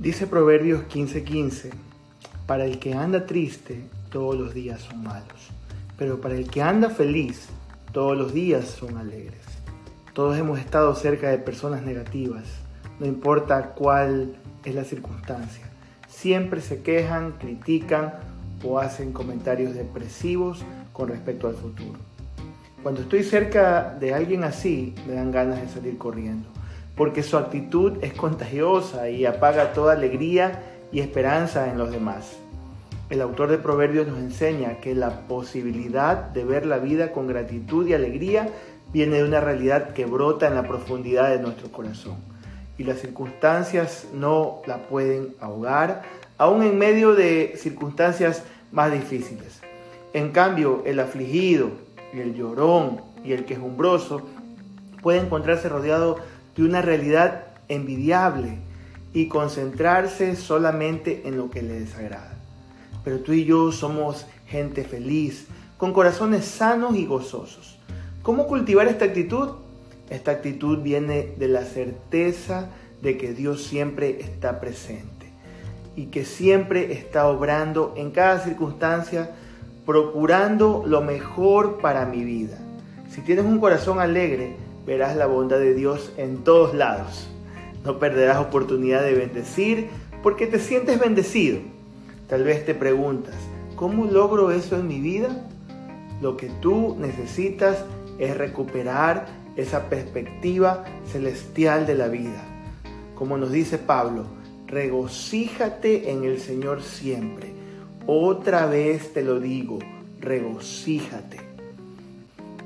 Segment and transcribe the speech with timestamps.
[0.00, 1.72] Dice Proverbios 15:15,
[2.46, 5.50] para el que anda triste, todos los días son malos,
[5.98, 7.50] pero para el que anda feliz,
[7.92, 9.42] todos los días son alegres.
[10.14, 12.44] Todos hemos estado cerca de personas negativas,
[12.98, 15.68] no importa cuál es la circunstancia.
[16.08, 18.14] Siempre se quejan, critican
[18.64, 20.64] o hacen comentarios depresivos
[20.94, 21.98] con respecto al futuro.
[22.82, 26.48] Cuando estoy cerca de alguien así, me dan ganas de salir corriendo
[26.96, 30.62] porque su actitud es contagiosa y apaga toda alegría
[30.92, 32.36] y esperanza en los demás.
[33.10, 37.86] El autor de Proverbios nos enseña que la posibilidad de ver la vida con gratitud
[37.86, 38.48] y alegría
[38.92, 42.16] viene de una realidad que brota en la profundidad de nuestro corazón.
[42.78, 46.02] Y las circunstancias no la pueden ahogar,
[46.38, 49.60] aún en medio de circunstancias más difíciles.
[50.12, 51.70] En cambio, el afligido,
[52.12, 54.22] el llorón y el quejumbroso
[55.02, 56.16] puede encontrarse rodeado
[56.60, 58.58] de una realidad envidiable
[59.14, 62.34] y concentrarse solamente en lo que le desagrada.
[63.02, 65.46] Pero tú y yo somos gente feliz,
[65.78, 67.78] con corazones sanos y gozosos.
[68.22, 69.52] ¿Cómo cultivar esta actitud?
[70.10, 72.68] Esta actitud viene de la certeza
[73.00, 75.32] de que Dios siempre está presente
[75.96, 79.30] y que siempre está obrando en cada circunstancia,
[79.86, 82.58] procurando lo mejor para mi vida.
[83.08, 87.28] Si tienes un corazón alegre, verás la bondad de Dios en todos lados.
[87.84, 89.88] No perderás oportunidad de bendecir
[90.22, 91.60] porque te sientes bendecido.
[92.28, 93.34] Tal vez te preguntas,
[93.76, 95.44] ¿cómo logro eso en mi vida?
[96.20, 97.84] Lo que tú necesitas
[98.18, 102.42] es recuperar esa perspectiva celestial de la vida.
[103.14, 104.24] Como nos dice Pablo,
[104.66, 107.52] regocíjate en el Señor siempre.
[108.06, 109.78] Otra vez te lo digo,
[110.20, 111.38] regocíjate.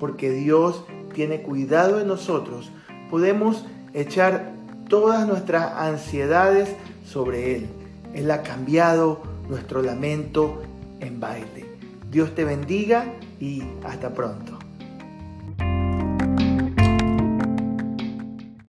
[0.00, 2.70] Porque Dios tiene cuidado de nosotros,
[3.10, 4.52] podemos echar
[4.88, 6.68] todas nuestras ansiedades
[7.06, 7.68] sobre Él.
[8.14, 10.62] Él ha cambiado nuestro lamento
[11.00, 11.66] en baile.
[12.10, 13.06] Dios te bendiga
[13.40, 14.61] y hasta pronto.